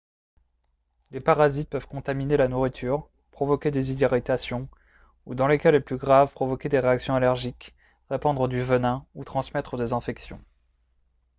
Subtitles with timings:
[1.11, 4.67] les parasites peuvent contaminer la nourriture provoquer des irritations
[5.27, 7.75] ou dans les cas les plus graves provoquer des réactions allergiques
[8.09, 10.41] répandre du venin ou transmettre des infections